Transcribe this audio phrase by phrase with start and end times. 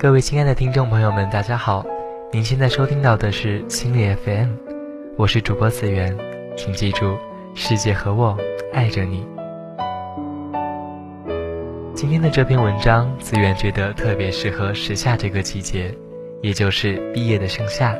[0.00, 1.84] 各位亲爱的听众朋友们，大家好！
[2.32, 4.48] 您现在收听到的是心理 FM，
[5.18, 6.16] 我是主播子源，
[6.56, 7.18] 请记住，
[7.54, 8.34] 世界和我
[8.72, 9.26] 爱着你。
[11.94, 15.94] 今天的这篇文章，子源觉得特别适合时下这个季节，
[16.40, 17.94] 也就是毕业的盛夏。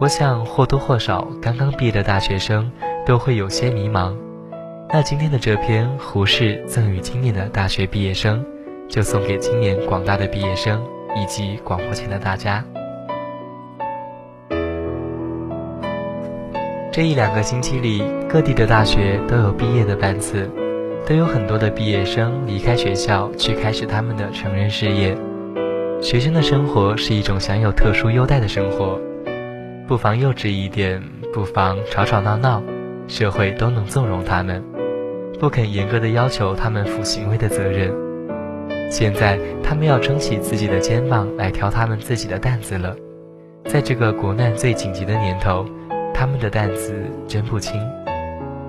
[0.00, 2.68] 我想或多或少，刚刚毕业的大学生
[3.06, 4.12] 都会有些迷茫。
[4.88, 8.44] 那今天的这篇胡适赠予今年的大学毕业生，
[8.88, 10.84] 就送给今年广大的毕业生
[11.16, 12.64] 以及广播前的大家。
[16.92, 20.50] 这一两个星期里，各地的大学都有毕业的班次。
[21.06, 25.16] 都有很多的毕业生离开学校去开始他们的成人事业。
[26.02, 28.98] 学生的生活是一种享有特殊优待的生活，
[29.86, 31.00] 不妨幼稚一点，
[31.32, 32.60] 不妨吵吵闹闹，
[33.06, 34.64] 社会都能纵容他们，
[35.38, 37.94] 不肯严格的要求他们负行为的责任。
[38.90, 42.94] 现在他们要撑起自己的肩膀来挑他们自己的担子了。
[43.64, 45.66] 在这个国难最紧急的年头，
[46.14, 46.94] 他们的担子
[47.26, 47.80] 真不轻。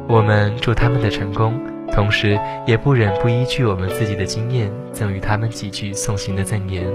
[0.07, 1.59] 我们祝他们的成功。
[1.89, 6.85] 同时，也不忍不依据我们自己的经验，赠予他们几句送行的赠言。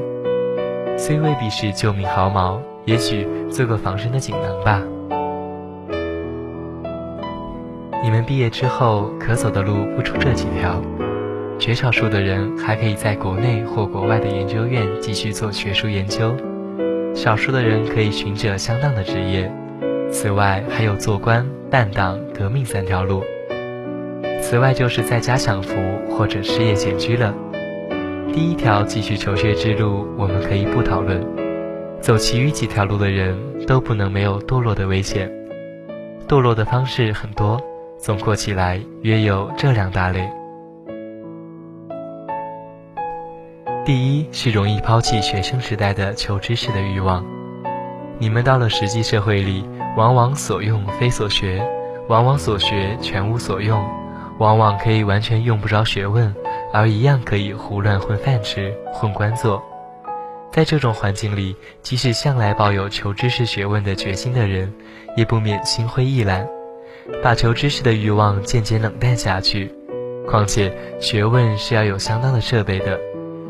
[0.98, 4.82] 虽未必是救命毫毛，也许做个防身的锦囊吧。
[8.02, 10.80] 你们毕业之后，可走的路不出这几条。
[11.62, 16.34] 绝少数的人还可以在国内或国外的研究院继续做学术研究，
[17.14, 19.48] 少数的人可以寻着相当的职业。
[20.10, 23.22] 此外，还有做官、办党、革命三条路。
[24.40, 25.76] 此外，就是在家享福
[26.10, 27.32] 或者失业闲居了。
[28.32, 31.20] 第一条继续求学之路，我们可以不讨论；
[32.00, 35.30] 走其余几条路的人都不能没有堕落的危险。
[36.26, 37.60] 堕落的方式很多，
[37.98, 40.28] 总括起来约有这两大类：
[43.84, 47.26] 第一是容易抛弃学生时代的求知识的欲望。
[48.16, 49.64] 你们到了实际社会里，
[49.96, 51.60] 往往所用非所学，
[52.08, 53.84] 往往所学全无所用。
[54.38, 56.32] 往往可以完全用不着学问，
[56.72, 59.60] 而一样可以胡乱混饭吃、混官做。
[60.52, 64.72] 在这种环境里，即使向来抱有求知识学问的决心的人，
[65.16, 66.46] 也不免心灰意懒，
[67.20, 69.74] 把求知识的欲望渐渐冷淡下去。
[70.28, 72.98] 况且，学问是要有相当的设备的，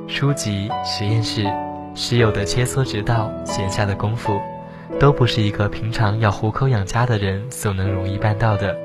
[0.08, 1.46] 书籍、实验室、
[1.94, 4.38] 时有的切磋指导、闲暇的功夫，
[5.00, 8.76] 都不是一个平常要糊口养家的人所能容易办到的。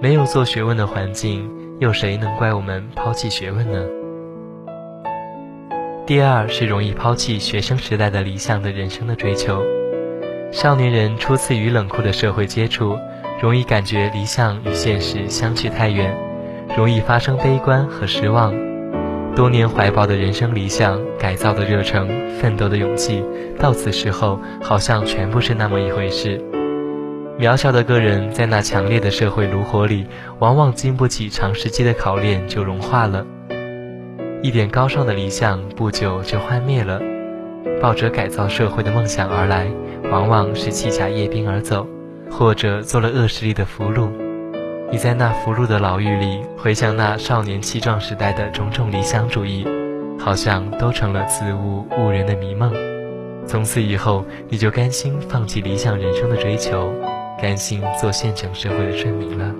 [0.00, 1.48] 没有做学问的环境，
[1.78, 3.84] 又谁能怪我们抛弃学问呢？
[6.06, 9.62] 第二是容易抛弃学生时代的理想的人生的追求。
[10.50, 12.98] 少年人初次与冷酷的社会接触，
[13.40, 16.14] 容易感觉理想与现实相去太远，
[16.76, 18.71] 容易发生悲观和失望。
[19.34, 22.06] 多年怀抱的人生理想、改造的热诚、
[22.38, 23.24] 奋斗的勇气，
[23.58, 26.38] 到此时候好像全不是那么一回事。
[27.38, 30.06] 渺小的个人在那强烈的社会炉火里，
[30.38, 33.26] 往往经不起长时期的考炼就融化了。
[34.42, 37.00] 一点高尚的理想不久就幻灭了。
[37.80, 39.66] 抱着改造社会的梦想而来，
[40.10, 41.86] 往往是弃甲夜兵而走，
[42.30, 44.10] 或者做了恶势力的俘虏。
[44.92, 49.66] 你在那俘虏的牢狱里，回想那少年气壮时代的种种理想主义，
[50.18, 52.70] 好像都成了自误误人的迷梦。
[53.46, 56.92] 从此以后，你就甘心放弃理想人生的追求。
[57.40, 59.50] 甘心做现成社会的村民了。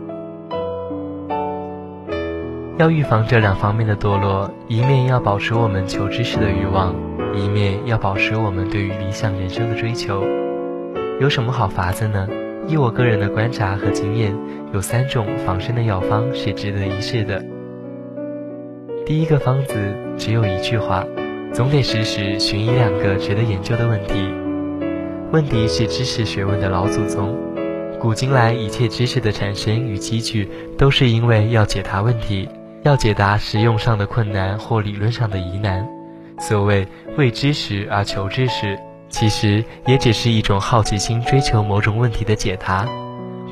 [2.78, 6.94] 要预防这两方面的堕落，一面要保持我们求知识的欲望，
[7.34, 10.22] 一面要保持我们对于理想人生的追求。
[11.20, 12.28] 有什么好法子呢？
[12.68, 14.34] 依我个人的观察和经验，
[14.72, 17.44] 有三种防身的药方是值得一试的。
[19.04, 19.74] 第一个方子
[20.16, 21.04] 只有一句话：
[21.52, 24.32] 总得时时寻一两个值得研究的问题。
[25.32, 27.36] 问题是知识学问的老祖宗。
[27.98, 30.48] 古今来，一切知识的产生与积聚，
[30.78, 32.48] 都是因为要解答问题，
[32.82, 35.86] 要解答实用上的困难或理论上的疑难。
[36.38, 36.86] 所谓
[37.16, 38.78] 为知识而求知识，
[39.12, 42.84] 其实也只是一种好奇心追求某种问题的解答。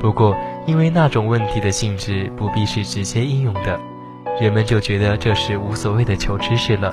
[0.00, 0.34] 不过，
[0.66, 3.78] 因为那种问题的性质不必是直接应用的，
[4.40, 6.92] 人们就觉得这是无所谓的求知识了。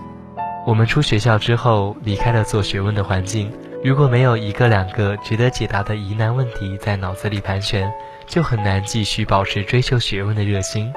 [0.66, 3.50] 我们出学校之后，离开了做学问的环境。
[3.84, 7.90] 如果没有一个两个值得解答的疑难问题在脑子里盘旋，
[8.26, 10.92] 就很难继续保持追求学问的热心。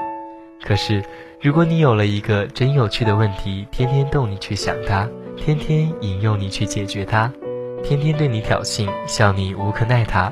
[0.65, 1.05] 可是，
[1.41, 7.33] 如果你有了一个真有趣的问题，天天逗你去想它，天天引诱你去解决它，
[7.83, 10.31] 天天对你挑衅，笑你无可奈他，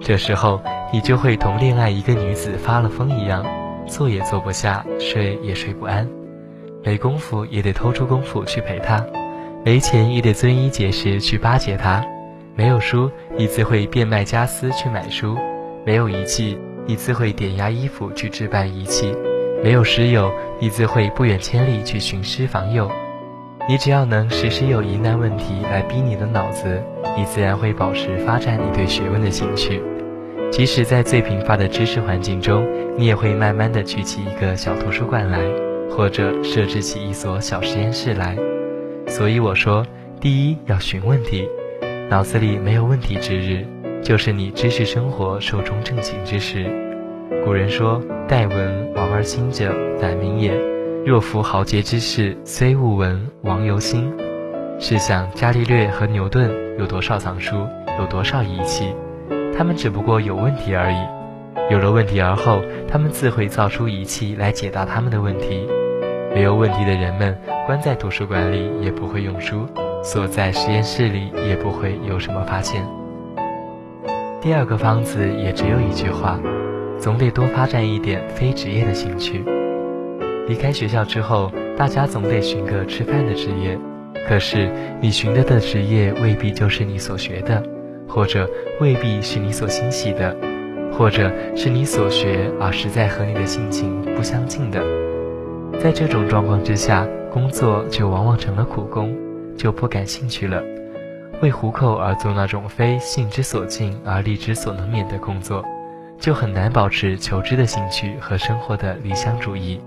[0.00, 0.60] 这时候
[0.92, 3.44] 你就会同恋爱一个女子发了疯一样，
[3.86, 6.08] 坐也坐不下，睡也睡不安，
[6.82, 9.04] 没功夫也得偷出功夫去陪她。
[9.64, 12.02] 没钱也得遵医节食去巴结他；
[12.56, 15.36] 没有书，你自会变卖家私去买书；
[15.86, 19.14] 没有仪器，你自会点压衣服去置办仪器；
[19.62, 22.90] 没有师友，你自会不远千里去寻师访友。
[23.68, 26.82] 你只要能时时有疑难问题来逼你的脑子，
[27.16, 29.80] 你自然会保持发展你对学问的兴趣。
[30.50, 32.66] 即使在最贫乏的知识环境中，
[32.98, 35.38] 你也会慢慢的举起一个小图书馆来，
[35.90, 38.36] 或者设置起一所小实验室来。
[39.06, 39.86] 所以我说，
[40.20, 41.48] 第一要寻问题，
[42.10, 43.64] 脑子里没有问题之日，
[44.02, 46.66] 就是你知识生活寿终正寝之时。
[47.44, 50.52] 古人说：“待闻，王而兴者，乃明也。”
[51.04, 54.08] 若夫豪杰之士，虽勿闻，王犹心。
[54.78, 57.66] 试想，伽利略和牛顿有多少藏书，
[57.98, 58.94] 有多少仪器？
[59.52, 60.96] 他们只不过有问题而已。
[61.72, 65.66] 有了问题而后，他们自会造出仪器来解答他们的问题。
[66.32, 69.66] 没有问题的人们，关在图书馆里也不会用书，
[70.04, 72.86] 锁在实验室里也不会有什么发现。
[74.40, 76.38] 第二个方子也只有一句话：
[76.96, 79.44] 总得多发展一点非职业的兴趣。
[80.52, 83.78] 离开学校之后，大家总得寻个吃饭的职业。
[84.28, 84.70] 可是，
[85.00, 87.62] 你寻得的职业未必就是你所学的，
[88.06, 88.46] 或者
[88.78, 90.36] 未必是你所欣喜的，
[90.92, 94.78] 或者是你所学而实在和你的性情不相近的。
[95.80, 99.16] 在这种状况之下，工作就往往成了苦工，
[99.56, 100.62] 就不感兴趣了。
[101.40, 105.64] 为糊口而做那种非性之所近而力之所能免的工作，
[106.20, 109.80] 就很难保持求知的兴趣和生活的理想主义。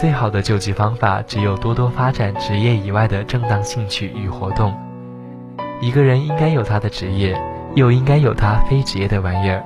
[0.00, 4.72] 最好的救济方法，只有多多发展职业以外的正当兴趣与活动。
[5.80, 7.36] 一个人应该有他的职业，
[7.74, 9.60] 又应该有他非职业的玩意儿，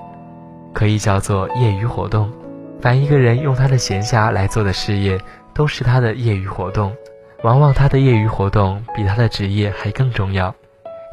[0.73, 2.33] 可以叫做业余活动。
[2.81, 5.21] 凡一个人用他的闲暇来做的事业，
[5.53, 6.91] 都是他的业余活动。
[7.43, 10.55] 往往他的业余活动比他的职业还更重要，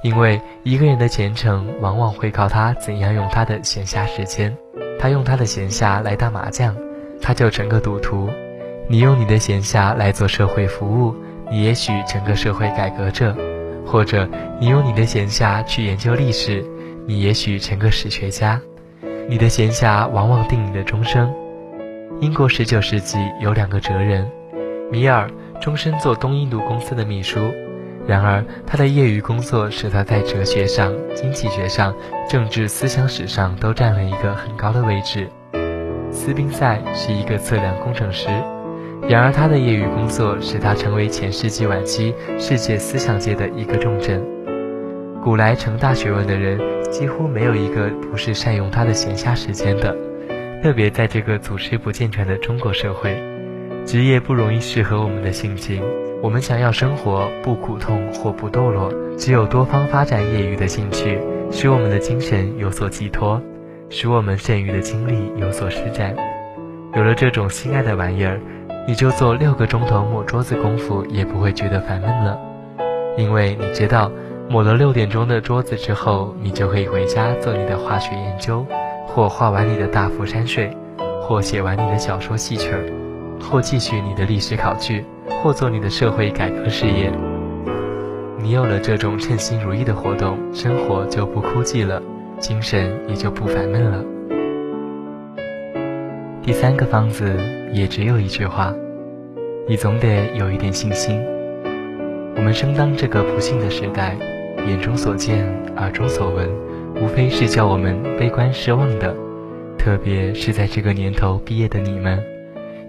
[0.01, 4.56] 因为一个人的前程往往会靠他怎样用他的闲暇时间。
[4.98, 6.74] 他用他的闲暇来打麻将，
[7.22, 8.30] 他就成个赌徒。
[8.91, 11.13] 你用你的闲暇来做社会服务，
[11.51, 13.36] 你也许成个社会改革者；
[13.86, 14.27] 或者
[14.59, 16.65] 你用你的闲暇去研究历史，
[17.06, 18.59] 你也许成个史学家。
[19.27, 21.31] 你的闲暇往往定你的终生。
[22.19, 24.27] 英国十九世纪有两个哲人，
[24.91, 25.30] 米尔
[25.62, 27.39] 终身做东印度公司的秘书，
[28.07, 31.94] 然而他的业余工作使他在哲学上、经济学上、
[32.27, 35.30] 政治思想史上都占了一个很高的位置。
[36.12, 38.27] 斯宾塞是一个测量工程师。
[39.07, 44.22] 然而，他的业余工作使他成为前世纪晚期世界思想界的一个重镇。
[45.24, 46.60] 古来成大学问的人，
[46.92, 49.96] 几乎没有一个不是善用他的闲暇时间的。
[50.62, 53.16] 特别在这个组织不健全的中国社会，
[53.86, 55.81] 职业不容易适合我们的性情。
[56.22, 61.18] 我们想要生活不苦痛或不堕落，只有多方发展业余的兴趣，
[61.50, 63.42] 使我们的精神有所寄托，
[63.90, 66.16] 使我们剩余的精力有所施展。
[66.96, 68.40] 有了这种心爱的玩意儿。
[68.89, 72.39] 你就做六个钟头抹桌子功夫，也不会觉得烦闷了，
[73.19, 74.12] 因为你知道，
[74.50, 78.65] 抹了六点钟的桌子之后，你就可以回家做你的化学研究，
[79.06, 80.75] 或画完你的大幅山水，
[81.21, 82.83] 或写完你的小说戏曲儿，
[83.39, 85.05] 或继续你的历史考据，
[85.43, 87.12] 或做你的社会改革事业。
[88.39, 92.01] 你有了这种称心如意的活动，生活就不枯寂了，
[92.39, 94.03] 精神也就不烦闷了。
[96.41, 97.38] 第三个方子
[97.71, 98.73] 也只有一句话：
[99.67, 101.21] 你总得有一点信心。
[102.35, 104.17] 我们生当这个不幸的时代，
[104.65, 105.45] 眼中所见，
[105.77, 106.49] 耳中所闻，
[106.95, 109.15] 无非是叫我们悲观失望的。
[109.77, 112.21] 特别是在这个年头毕业的你们，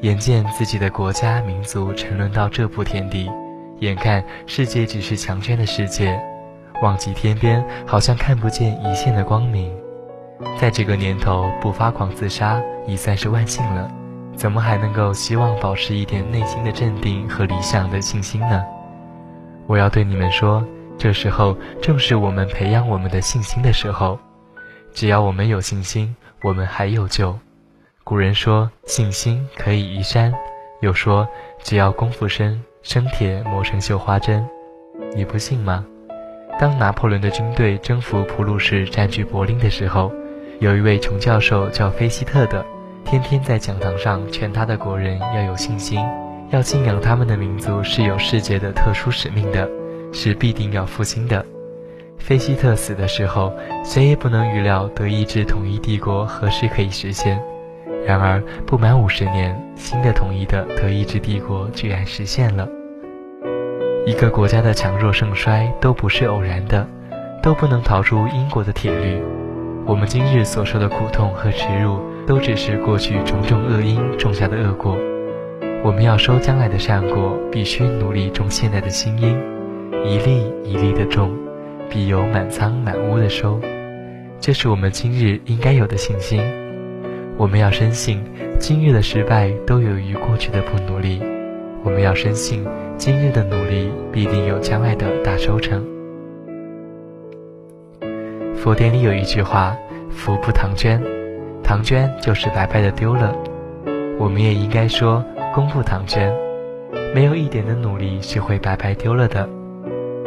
[0.00, 3.30] 眼见自己的国家民族沉沦到这步田地，
[3.80, 6.18] 眼看世界只是强权的世界，
[6.82, 9.70] 望极天边，好像看不见一线的光明。
[10.58, 13.90] 在这个年头不发狂自杀已算是万幸了，
[14.40, 18.64] 怎么还能够希望保持一点内心的镇定和理想的信心呢？
[19.66, 20.66] 我要对你们说，
[20.96, 24.18] 这时候正是我们培养我们的信心的时候。
[24.94, 27.38] 只要我们有信心，我们还有救。
[28.02, 30.32] 古人说信心可以移山，
[30.80, 31.28] 又说
[31.62, 34.42] 只要功夫深，生铁磨成绣花针。
[35.14, 35.84] 你不信吗？
[36.58, 40.10] 当拿破仑的军队征服普鲁士、占据柏林的时候。
[40.60, 42.64] 有一位穷教授叫菲希特的，
[43.04, 46.00] 天天在讲堂上劝他的国人要有信心，
[46.50, 49.68] 要信仰他们的民族是有世界的特殊使命的，
[50.12, 51.44] 是必定要复兴的。
[52.18, 53.52] 菲希特死的时候，
[53.82, 57.42] 谁也不能预料德意志统一帝国何时可以实现。
[58.06, 62.68] 然而不满五十年，新的统一的德意志帝国居然实现了。
[64.06, 66.86] 一个国家的强弱盛衰都不是偶然的，
[67.42, 69.20] 都不能逃出因果的铁律。
[69.86, 74.96] 我们今日所受的苦痛和耻辱，都只是过去种种恶因种下的恶果。
[75.82, 79.38] 我们要收将来的善果，必须努力种现在的新因，
[80.04, 81.30] 一粒一粒的种，
[81.88, 83.60] 必有满仓满屋的收。
[84.40, 86.42] 这是我们今日应该有的信心。
[87.36, 88.22] 我们要深信，
[88.58, 91.22] 今日的失败都由于过去的不努力。
[91.82, 92.64] 我们要深信。
[92.98, 95.82] 今日的努力必定有将来的大收成。
[98.54, 99.74] 佛典里有一句话
[100.12, 101.02] ：“福不唐捐”，
[101.70, 103.32] 唐娟就是白白的丢了。
[104.18, 105.24] 我们也应该说
[105.54, 106.34] ：“功不唐捐”，
[107.14, 109.48] 没有一点的努力是会白白丢了的。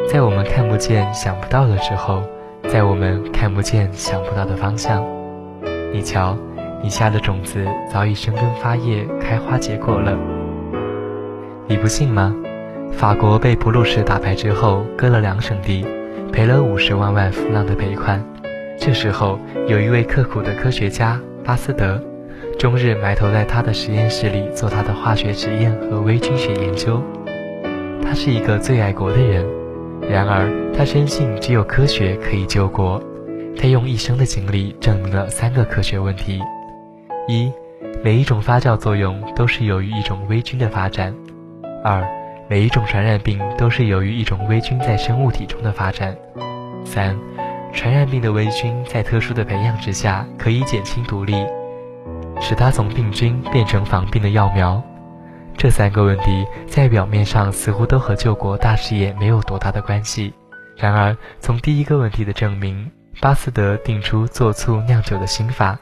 [0.10, 2.24] 在我们看不见、想不到的时候，
[2.70, 5.04] 在我们看不见、想不到的方向，
[5.92, 6.38] 你瞧，
[6.82, 10.18] 你下的种子早已生根发叶、开花结果了。
[11.68, 12.34] 你不信吗？
[12.94, 15.86] 法国被普鲁士打败之后，割了两省地，
[16.32, 18.24] 赔了五十万万弗朗的赔款。
[18.80, 22.02] 这时候，有一位刻苦的科学家巴斯德，
[22.58, 27.04] 终日埋头在他的实验室里做他的化学实验和微菌学研究。
[28.02, 29.46] 他是一个最爱国的人，
[30.10, 33.02] 然而他深信只有科学可以救国。
[33.58, 36.42] 他用一生的精力证明了三个科学问题：
[37.28, 37.52] 一，
[38.04, 41.14] 每一种发酵作用都是由于一种微菌的发展；
[41.84, 42.04] 二，
[42.48, 46.16] 每一种传染病都是由于一种微菌在生物体中的发展。
[46.86, 47.16] 三，
[47.74, 51.36] 传染病的微菌在特殊的培养之下可以减轻毒力，
[52.40, 54.82] 使它从病菌变成防病的药苗。
[55.58, 60.34] 这三个问题在表面上似乎都和救国大事业没有多大的关系。
[60.78, 62.90] 然而，从第一个问题的证明，
[63.20, 65.78] 巴斯德定出做醋酿酒的新法，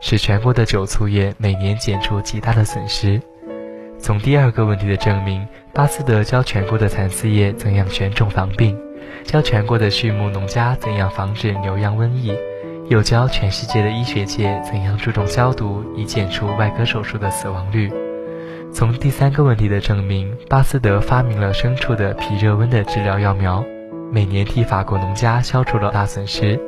[0.00, 3.20] 使全国的酒醋业每年减出极大的损失。
[3.98, 8.74] 从第二个问题的证明，巴斯德教全国的蚕丝业怎样选种防病，
[9.24, 12.34] 教全国的畜牧农家怎样防止牛羊瘟疫，
[12.88, 17.90] 又教全世界的医学界怎样注重消毒，以减除外科手术的死亡率。
[18.72, 23.64] 从第三个问题的证明，巴斯德发明了牲畜的皮热温的治疗药苗，
[24.12, 26.58] 每年替法国农家消除了大损失，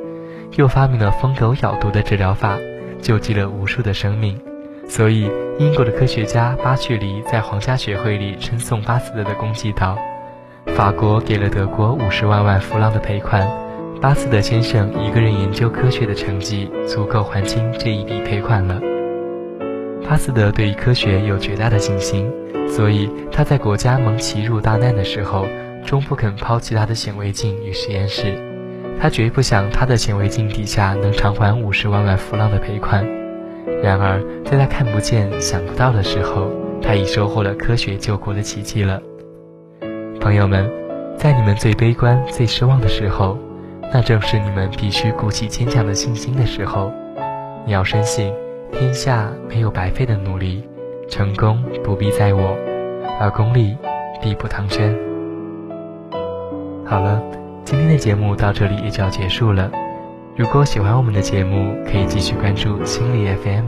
[0.57, 2.59] 又发明了疯狗咬毒的治疗法，
[3.01, 4.41] 救济了无数的生命。
[4.89, 9.97] 所以，英国的科学家巴趣里在皇家学会里称颂巴斯德的功绩道
[10.67, 13.47] ：“法国给了德国五十万万弗朗的赔款，
[14.01, 18.81] 巴斯德先生一个人研究科学的成绩足够还清这一笔赔款了。”
[20.09, 22.33] 巴斯德对于科学有绝大的信心，
[22.69, 25.47] 所以他在国家蒙奇入大难的时候，
[25.85, 28.35] 终不肯抛弃他的显微镜与实验室。
[29.01, 33.05] 他绝不想他的显微镜底下能偿还五十万万弗朗的赔款。
[33.83, 36.51] 然而，在他看不见、想不到的时候，
[36.81, 39.01] 他已收获了科学救国的奇迹了。
[40.23, 40.71] 朋友们，
[41.19, 43.37] 在你们最悲观、最失望的时候，
[43.93, 46.93] 那正是你们必须鼓起坚强的信心的时候。
[47.67, 48.33] 你要深信，
[48.71, 50.63] 天下没有白费的努力，
[51.09, 52.57] 成功不必在我，
[53.21, 53.77] 而功利
[54.23, 54.97] 必不唐捐。
[56.87, 57.21] 好了，
[57.65, 59.73] 今天的节目到这里也就要结束了。
[60.37, 63.65] 如果喜欢我们的节目，可以继续关注心理 FM。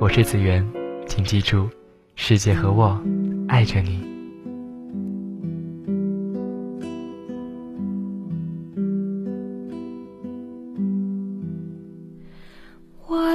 [0.00, 0.68] 我是子源，
[1.06, 1.68] 请记住，
[2.16, 3.00] 世界和我
[3.46, 4.13] 爱着你。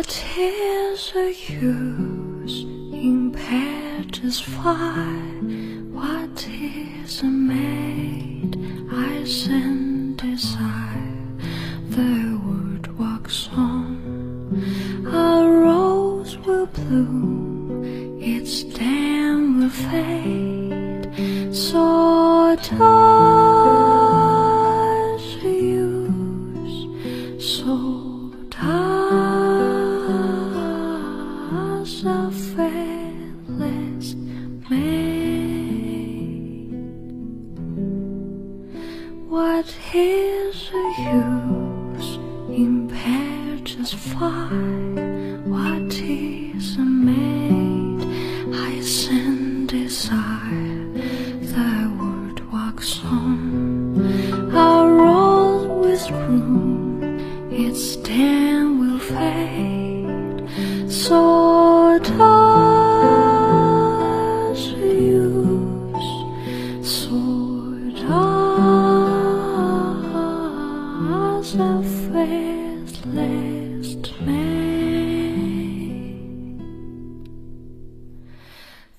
[0.09, 3.29] tears are used in
[4.23, 4.41] as What is
[5.93, 8.57] what is made
[8.91, 11.27] I send desire
[11.91, 15.05] the wood walks on.
[15.05, 17.18] A rose will bloom.
[34.69, 34.77] What
[39.95, 45.08] is a use in patches fine?
[72.99, 74.59] Faithless May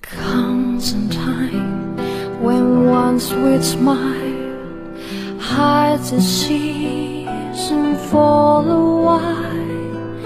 [0.01, 1.97] Comes a time
[2.41, 4.97] when one sweet smile
[5.39, 10.21] hides its season for a while,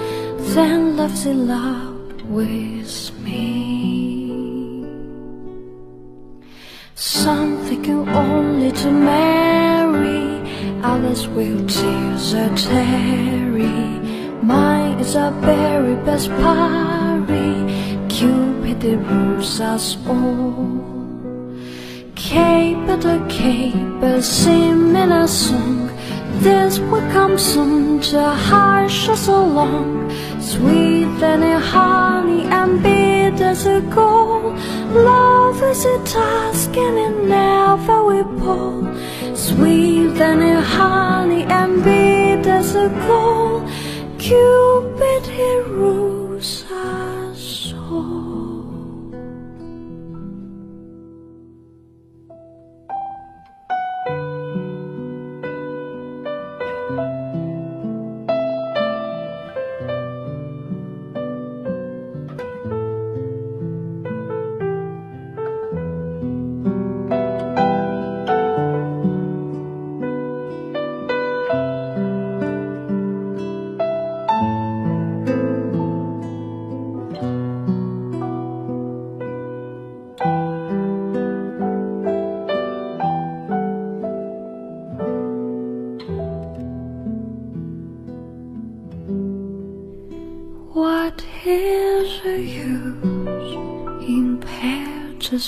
[0.54, 2.75] then loves it loud with
[10.86, 13.78] others will tears are tarry.
[14.52, 17.52] Mine is a very best party.
[18.08, 20.82] Cupid it rules us all.
[22.14, 25.95] Cape the cape, sing in a song.
[26.40, 30.10] This will come soon to hush us along.
[30.40, 34.58] Sweet than a honey and bitter as a gold.
[34.92, 38.84] Love is a task and it never will pull.
[39.34, 43.68] Sweet than a honey and bitter as a gold.
[44.18, 45.95] Cupid he rules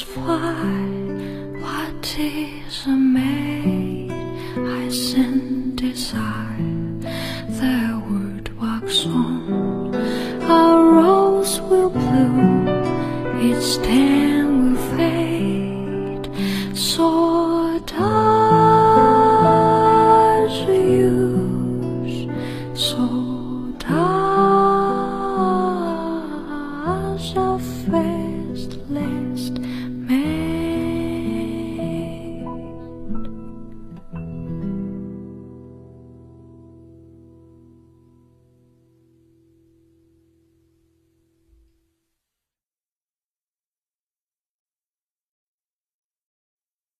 [0.00, 0.52] is why
[1.60, 4.12] what is made
[4.56, 6.67] I sin desire.